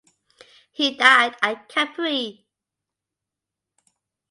[0.71, 2.47] He died at Capri.